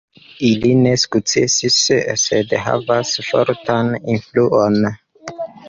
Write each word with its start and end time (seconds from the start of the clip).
Ili 0.45 0.69
ne 0.85 0.93
sukcesis 1.01 1.77
sed 2.23 2.57
havas 2.63 3.13
fortan 3.29 3.95
influon. 4.17 4.83